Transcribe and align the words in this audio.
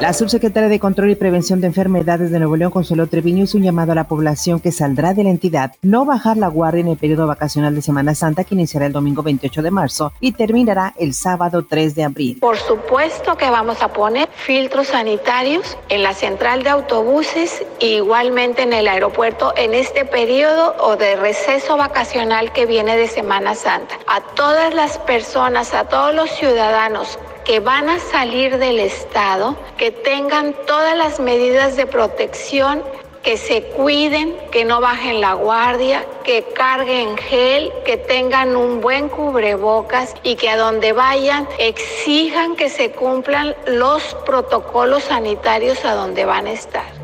La 0.00 0.12
subsecretaria 0.12 0.68
de 0.68 0.78
Control 0.78 1.10
y 1.10 1.14
Prevención 1.14 1.62
de 1.62 1.68
Enfermedades 1.68 2.30
de 2.30 2.38
Nuevo 2.38 2.56
León, 2.56 2.70
Consuelo 2.70 3.06
Treviño, 3.06 3.44
hizo 3.44 3.56
un 3.56 3.64
llamado 3.64 3.92
a 3.92 3.94
la 3.94 4.04
población 4.04 4.60
que 4.60 4.70
saldrá 4.70 5.14
de 5.14 5.24
la 5.24 5.30
entidad 5.30 5.72
no 5.80 6.04
bajar 6.04 6.36
la 6.36 6.48
guardia 6.48 6.82
en 6.82 6.88
el 6.88 6.98
periodo 6.98 7.26
vacacional 7.26 7.74
de 7.74 7.80
Semana 7.80 8.14
Santa 8.14 8.44
que 8.44 8.54
iniciará 8.54 8.84
el 8.84 8.92
domingo 8.92 9.22
28 9.22 9.62
de 9.62 9.70
marzo 9.70 10.12
y 10.20 10.32
terminará 10.32 10.92
el 10.98 11.14
sábado 11.14 11.64
3 11.66 11.94
de 11.94 12.04
abril. 12.04 12.38
Por 12.40 12.58
supuesto 12.58 13.38
que 13.38 13.48
vamos 13.48 13.82
a 13.82 13.94
poner 13.94 14.28
filtros 14.34 14.88
sanitarios 14.88 15.78
en 15.88 16.02
la 16.02 16.12
central 16.12 16.62
de 16.62 16.70
autobuses 16.70 17.64
e 17.80 17.96
igualmente 17.96 18.64
en 18.64 18.74
el 18.74 18.88
aeropuerto 18.88 19.54
en 19.56 19.72
este 19.72 20.04
periodo 20.04 20.76
o 20.78 20.96
de 20.96 21.16
receso 21.16 21.78
vacacional 21.78 22.52
que 22.52 22.66
viene 22.66 22.98
de 22.98 23.08
Semana 23.08 23.54
Santa. 23.54 23.94
A 24.06 24.20
todas 24.34 24.74
las 24.74 24.98
personas, 24.98 25.72
a 25.72 25.84
todos 25.84 26.14
los 26.14 26.30
ciudadanos 26.32 27.18
que 27.46 27.60
van 27.60 27.88
a 27.88 28.00
salir 28.00 28.58
del 28.58 28.80
estado, 28.80 29.56
que 29.78 29.92
tengan 29.92 30.52
todas 30.66 30.96
las 30.96 31.20
medidas 31.20 31.76
de 31.76 31.86
protección, 31.86 32.82
que 33.22 33.36
se 33.36 33.62
cuiden, 33.62 34.36
que 34.50 34.64
no 34.64 34.80
bajen 34.80 35.20
la 35.20 35.34
guardia, 35.34 36.04
que 36.24 36.44
carguen 36.54 37.16
gel, 37.16 37.72
que 37.84 37.96
tengan 37.96 38.56
un 38.56 38.80
buen 38.80 39.08
cubrebocas 39.08 40.14
y 40.24 40.34
que 40.34 40.48
a 40.48 40.56
donde 40.56 40.92
vayan 40.92 41.48
exijan 41.58 42.56
que 42.56 42.68
se 42.68 42.90
cumplan 42.90 43.54
los 43.66 44.02
protocolos 44.26 45.04
sanitarios 45.04 45.84
a 45.84 45.94
donde 45.94 46.24
van 46.24 46.48
a 46.48 46.52
estar. 46.52 46.95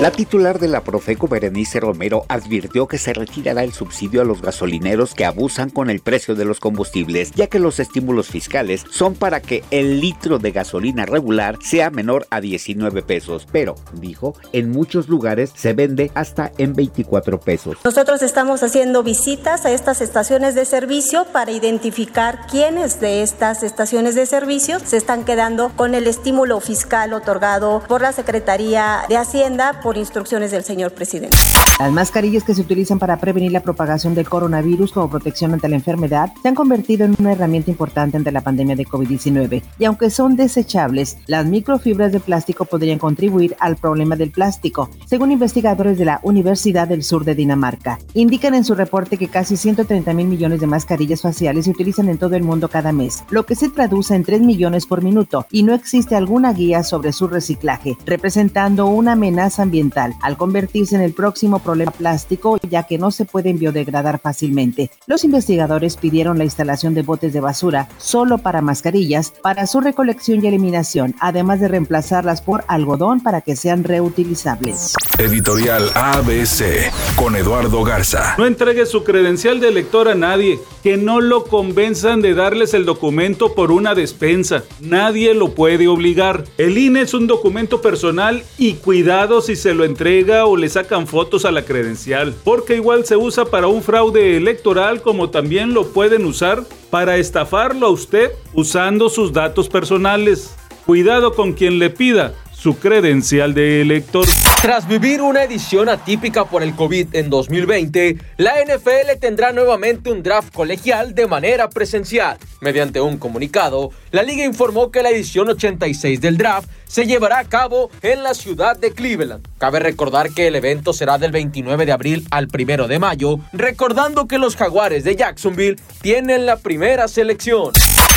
La 0.00 0.10
titular 0.10 0.58
de 0.58 0.66
la 0.66 0.80
Profeco, 0.80 1.28
Berenice 1.28 1.78
Romero, 1.78 2.24
advirtió 2.28 2.88
que 2.88 2.96
se 2.96 3.12
retirará 3.12 3.64
el 3.64 3.74
subsidio 3.74 4.22
a 4.22 4.24
los 4.24 4.40
gasolineros 4.40 5.12
que 5.12 5.26
abusan 5.26 5.68
con 5.68 5.90
el 5.90 6.00
precio 6.00 6.34
de 6.34 6.46
los 6.46 6.58
combustibles, 6.58 7.32
ya 7.32 7.48
que 7.48 7.58
los 7.58 7.78
estímulos 7.78 8.28
fiscales 8.28 8.82
son 8.90 9.14
para 9.14 9.42
que 9.42 9.62
el 9.70 10.00
litro 10.00 10.38
de 10.38 10.52
gasolina 10.52 11.04
regular 11.04 11.58
sea 11.60 11.90
menor 11.90 12.26
a 12.30 12.40
19 12.40 13.02
pesos. 13.02 13.46
Pero, 13.52 13.74
dijo, 13.92 14.34
en 14.54 14.70
muchos 14.70 15.10
lugares 15.10 15.52
se 15.54 15.74
vende 15.74 16.10
hasta 16.14 16.50
en 16.56 16.72
24 16.72 17.38
pesos. 17.38 17.76
Nosotros 17.84 18.22
estamos 18.22 18.62
haciendo 18.62 19.02
visitas 19.02 19.66
a 19.66 19.70
estas 19.70 20.00
estaciones 20.00 20.54
de 20.54 20.64
servicio 20.64 21.26
para 21.26 21.50
identificar 21.50 22.46
quiénes 22.50 23.00
de 23.00 23.22
estas 23.22 23.62
estaciones 23.62 24.14
de 24.14 24.24
servicio 24.24 24.80
se 24.80 24.96
están 24.96 25.26
quedando 25.26 25.72
con 25.76 25.94
el 25.94 26.06
estímulo 26.06 26.58
fiscal 26.60 27.12
otorgado 27.12 27.82
por 27.86 28.00
la 28.00 28.12
Secretaría 28.12 29.02
de 29.06 29.18
Hacienda 29.18 29.82
por 29.82 29.89
instrucciones 29.96 30.50
del 30.50 30.64
señor 30.64 30.92
presidente. 30.92 31.36
Las 31.80 31.92
mascarillas 31.92 32.44
que 32.44 32.54
se 32.54 32.60
utilizan 32.60 32.98
para 32.98 33.16
prevenir 33.18 33.52
la 33.52 33.62
propagación 33.62 34.14
del 34.14 34.28
coronavirus 34.28 34.92
como 34.92 35.10
protección 35.10 35.54
ante 35.54 35.68
la 35.68 35.76
enfermedad 35.76 36.30
se 36.42 36.48
han 36.48 36.54
convertido 36.54 37.04
en 37.04 37.16
una 37.18 37.32
herramienta 37.32 37.70
importante 37.70 38.16
ante 38.16 38.30
la 38.30 38.42
pandemia 38.42 38.76
de 38.76 38.86
COVID-19 38.86 39.62
y 39.78 39.84
aunque 39.84 40.10
son 40.10 40.36
desechables, 40.36 41.16
las 41.26 41.46
microfibras 41.46 42.12
de 42.12 42.20
plástico 42.20 42.66
podrían 42.66 42.98
contribuir 42.98 43.56
al 43.58 43.76
problema 43.76 44.14
del 44.14 44.30
plástico, 44.30 44.90
según 45.06 45.32
investigadores 45.32 45.98
de 45.98 46.04
la 46.04 46.20
Universidad 46.22 46.86
del 46.86 47.02
Sur 47.02 47.24
de 47.24 47.34
Dinamarca. 47.34 47.98
Indican 48.14 48.54
en 48.54 48.64
su 48.64 48.74
reporte 48.74 49.16
que 49.16 49.28
casi 49.28 49.56
130 49.56 50.12
mil 50.12 50.26
millones 50.26 50.60
de 50.60 50.66
mascarillas 50.66 51.22
faciales 51.22 51.64
se 51.64 51.70
utilizan 51.70 52.08
en 52.08 52.18
todo 52.18 52.36
el 52.36 52.42
mundo 52.42 52.68
cada 52.68 52.92
mes, 52.92 53.24
lo 53.30 53.46
que 53.46 53.54
se 53.54 53.70
traduce 53.70 54.14
en 54.14 54.24
3 54.24 54.42
millones 54.42 54.86
por 54.86 55.02
minuto 55.02 55.46
y 55.50 55.62
no 55.62 55.74
existe 55.74 56.14
alguna 56.14 56.52
guía 56.52 56.82
sobre 56.82 57.12
su 57.12 57.26
reciclaje, 57.26 57.96
representando 58.04 58.86
una 58.86 59.12
amenaza 59.12 59.62
ambiental 59.62 59.79
al 60.20 60.36
convertirse 60.36 60.94
en 60.94 61.00
el 61.00 61.14
próximo 61.14 61.58
problema 61.60 61.90
plástico 61.90 62.58
ya 62.68 62.82
que 62.84 62.98
no 62.98 63.10
se 63.10 63.24
pueden 63.24 63.58
biodegradar 63.58 64.20
fácilmente. 64.20 64.90
Los 65.06 65.24
investigadores 65.24 65.96
pidieron 65.96 66.38
la 66.38 66.44
instalación 66.44 66.94
de 66.94 67.02
botes 67.02 67.32
de 67.32 67.40
basura 67.40 67.88
solo 67.98 68.38
para 68.38 68.60
mascarillas 68.60 69.32
para 69.42 69.66
su 69.66 69.80
recolección 69.80 70.44
y 70.44 70.48
eliminación, 70.48 71.14
además 71.20 71.60
de 71.60 71.68
reemplazarlas 71.68 72.42
por 72.42 72.64
algodón 72.68 73.20
para 73.20 73.40
que 73.40 73.56
sean 73.56 73.84
reutilizables. 73.84 74.94
Editorial 75.18 75.90
ABC 75.94 76.90
con 77.16 77.36
Eduardo 77.36 77.82
Garza. 77.84 78.34
No 78.38 78.46
entregue 78.46 78.86
su 78.86 79.04
credencial 79.04 79.60
de 79.60 79.68
elector 79.68 80.08
a 80.08 80.14
nadie, 80.14 80.58
que 80.82 80.96
no 80.96 81.20
lo 81.20 81.44
convenzan 81.44 82.22
de 82.22 82.34
darles 82.34 82.74
el 82.74 82.84
documento 82.84 83.54
por 83.54 83.72
una 83.72 83.94
despensa. 83.94 84.64
Nadie 84.80 85.34
lo 85.34 85.54
puede 85.54 85.88
obligar. 85.88 86.44
El 86.58 86.78
INE 86.78 87.02
es 87.02 87.14
un 87.14 87.26
documento 87.26 87.80
personal 87.82 88.42
y 88.58 88.74
cuidado 88.74 89.40
si 89.40 89.56
se 89.56 89.69
lo 89.74 89.84
entrega 89.84 90.46
o 90.46 90.56
le 90.56 90.68
sacan 90.68 91.06
fotos 91.06 91.44
a 91.44 91.50
la 91.50 91.64
credencial, 91.64 92.34
porque 92.44 92.76
igual 92.76 93.04
se 93.04 93.16
usa 93.16 93.44
para 93.44 93.68
un 93.68 93.82
fraude 93.82 94.36
electoral 94.36 95.02
como 95.02 95.30
también 95.30 95.74
lo 95.74 95.88
pueden 95.88 96.24
usar 96.24 96.64
para 96.90 97.16
estafarlo 97.16 97.86
a 97.86 97.90
usted 97.90 98.32
usando 98.52 99.08
sus 99.08 99.32
datos 99.32 99.68
personales. 99.68 100.54
Cuidado 100.86 101.34
con 101.34 101.52
quien 101.52 101.78
le 101.78 101.90
pida 101.90 102.34
su 102.60 102.78
credencial 102.78 103.54
de 103.54 103.80
elector. 103.80 104.26
Tras 104.60 104.86
vivir 104.86 105.22
una 105.22 105.44
edición 105.44 105.88
atípica 105.88 106.44
por 106.44 106.62
el 106.62 106.74
COVID 106.74 107.14
en 107.14 107.30
2020, 107.30 108.18
la 108.36 108.52
NFL 108.62 109.18
tendrá 109.18 109.52
nuevamente 109.52 110.10
un 110.10 110.22
draft 110.22 110.52
colegial 110.52 111.14
de 111.14 111.26
manera 111.26 111.70
presencial. 111.70 112.36
Mediante 112.60 113.00
un 113.00 113.16
comunicado, 113.16 113.90
la 114.10 114.22
liga 114.22 114.44
informó 114.44 114.90
que 114.90 115.02
la 115.02 115.08
edición 115.08 115.48
86 115.48 116.20
del 116.20 116.36
draft 116.36 116.68
se 116.86 117.06
llevará 117.06 117.38
a 117.38 117.44
cabo 117.44 117.90
en 118.02 118.22
la 118.22 118.34
ciudad 118.34 118.76
de 118.76 118.92
Cleveland. 118.92 119.48
Cabe 119.56 119.80
recordar 119.80 120.28
que 120.30 120.48
el 120.48 120.56
evento 120.56 120.92
será 120.92 121.16
del 121.16 121.32
29 121.32 121.86
de 121.86 121.92
abril 121.92 122.26
al 122.30 122.48
1 122.52 122.88
de 122.88 122.98
mayo, 122.98 123.40
recordando 123.54 124.28
que 124.28 124.36
los 124.36 124.56
jaguares 124.56 125.04
de 125.04 125.16
Jacksonville 125.16 125.76
tienen 126.02 126.44
la 126.44 126.56
primera 126.58 127.08
selección. 127.08 127.72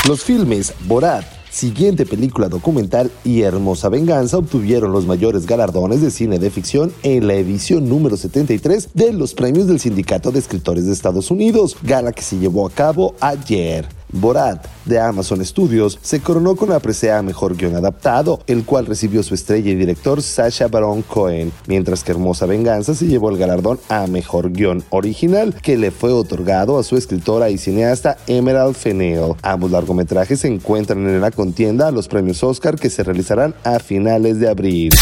Los 0.05 0.21
filmes 0.21 0.73
Borat 0.81 1.42
siguiente 1.53 2.05
película 2.05 2.49
documental 2.49 3.11
y 3.23 3.41
Hermosa 3.41 3.87
Venganza 3.87 4.37
obtuvieron 4.37 4.91
los 4.91 5.05
mayores 5.05 5.45
galardones 5.45 6.01
de 6.01 6.09
cine 6.09 6.39
de 6.39 6.49
ficción 6.49 6.91
en 7.03 7.27
la 7.27 7.35
edición 7.35 7.87
número 7.87 8.17
73 8.17 8.89
de 8.93 9.13
los 9.13 9.33
premios 9.35 9.67
del 9.67 9.79
Sindicato 9.79 10.31
de 10.31 10.39
Escritores 10.39 10.87
de 10.87 10.93
Estados 10.93 11.29
Unidos, 11.29 11.77
gala 11.83 12.11
que 12.11 12.23
se 12.23 12.39
llevó 12.39 12.65
a 12.65 12.71
cabo 12.71 13.15
ayer. 13.19 14.02
Borat, 14.13 14.65
de 14.85 14.99
Amazon 14.99 15.43
Studios, 15.43 15.99
se 16.01 16.21
coronó 16.21 16.55
con 16.55 16.69
la 16.69 16.79
presea 16.79 17.21
Mejor 17.21 17.55
Guión 17.55 17.75
Adaptado, 17.75 18.41
el 18.47 18.63
cual 18.63 18.85
recibió 18.85 19.23
su 19.23 19.33
estrella 19.33 19.71
y 19.71 19.75
director 19.75 20.21
Sasha 20.21 20.67
Baron 20.67 21.01
Cohen, 21.01 21.51
mientras 21.67 22.03
que 22.03 22.11
Hermosa 22.11 22.45
Venganza 22.45 22.93
se 22.93 23.07
llevó 23.07 23.29
el 23.29 23.37
galardón 23.37 23.79
a 23.89 24.07
Mejor 24.07 24.51
Guión 24.51 24.83
Original, 24.89 25.55
que 25.61 25.77
le 25.77 25.91
fue 25.91 26.13
otorgado 26.13 26.79
a 26.79 26.83
su 26.83 26.95
escritora 26.95 27.49
y 27.49 27.57
cineasta 27.57 28.17
Emerald 28.27 28.75
Fennell. 28.75 29.33
Ambos 29.41 29.71
largometrajes 29.71 30.39
se 30.39 30.47
encuentran 30.47 31.07
en 31.07 31.21
la 31.21 31.31
contienda 31.31 31.87
a 31.87 31.91
los 31.91 32.07
premios 32.07 32.43
Oscar 32.43 32.77
que 32.79 32.89
se 32.89 33.03
realizarán 33.03 33.55
a 33.63 33.79
finales 33.79 34.39
de 34.39 34.49
abril. 34.49 34.93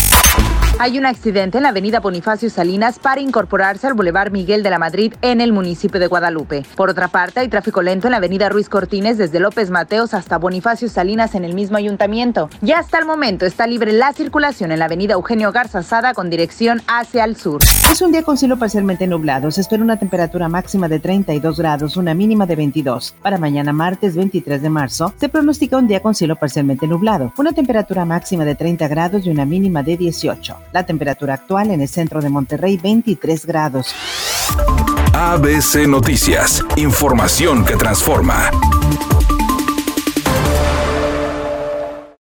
Hay 0.82 0.98
un 0.98 1.06
accidente 1.06 1.60
en 1.60 1.62
la 1.62 1.70
avenida 1.70 2.00
Bonifacio 2.00 2.50
Salinas 2.50 2.98
para 2.98 3.22
incorporarse 3.22 3.86
al 3.86 3.94
Boulevard 3.94 4.32
Miguel 4.32 4.64
de 4.64 4.72
la 4.72 4.80
Madrid 4.80 5.14
en 5.22 5.40
el 5.40 5.54
municipio 5.54 6.00
de 6.00 6.08
Guadalupe. 6.08 6.66
Por 6.76 6.90
otra 6.90 7.08
parte, 7.08 7.40
hay 7.40 7.50
tráfico 7.50 7.84
lento 7.84 8.08
en 8.08 8.12
la 8.14 8.18
avenida 8.18 8.50
Ruiz 8.50 8.68
Cortines 8.68 9.20
desde 9.20 9.40
López 9.40 9.70
Mateos 9.70 10.16
hasta 10.16 10.40
Bonifacio 10.40 10.90
Salinas 10.90 11.36
en 11.36 11.46
el 11.46 11.54
mismo 11.54 11.78
ayuntamiento. 11.78 12.50
Ya 12.62 12.80
hasta 12.80 12.98
el 12.98 13.06
momento 13.06 13.46
está 13.46 13.68
libre 13.68 13.92
la 13.92 14.12
circulación 14.14 14.72
en 14.72 14.80
la 14.80 14.86
avenida 14.86 15.14
Eugenio 15.14 15.52
Garza 15.52 15.84
Sada 15.84 16.16
con 16.16 16.32
dirección 16.32 16.82
hacia 16.88 17.26
el 17.26 17.36
sur. 17.36 17.62
Es 17.92 18.02
un 18.02 18.12
día 18.12 18.24
con 18.24 18.40
cielo 18.40 18.58
parcialmente 18.58 19.06
nublado. 19.06 19.52
Se 19.52 19.62
espera 19.62 19.84
una 19.84 20.00
temperatura 20.00 20.50
máxima 20.50 20.88
de 20.88 21.00
32 21.00 21.60
grados, 21.60 21.96
una 21.96 22.16
mínima 22.16 22.48
de 22.48 22.56
22. 22.56 23.14
Para 23.22 23.38
mañana 23.38 23.72
martes 23.72 24.16
23 24.16 24.60
de 24.60 24.70
marzo 24.72 25.14
se 25.20 25.30
pronostica 25.30 25.78
un 25.78 25.88
día 25.88 26.00
con 26.00 26.16
cielo 26.16 26.38
parcialmente 26.38 26.88
nublado, 26.88 27.32
una 27.38 27.52
temperatura 27.52 28.04
máxima 28.04 28.46
de 28.46 28.56
30 28.56 28.88
grados 28.88 29.28
y 29.28 29.30
una 29.30 29.46
mínima 29.46 29.84
de 29.84 29.96
18. 29.96 30.58
La 30.72 30.86
temperatura 30.86 31.34
actual 31.34 31.72
en 31.72 31.82
el 31.82 31.88
centro 31.88 32.22
de 32.22 32.30
Monterrey 32.30 32.78
23 32.78 33.46
grados. 33.46 33.94
ABC 35.14 35.88
Noticias, 35.88 36.64
información 36.78 37.66
que 37.66 37.76
transforma. 37.76 38.50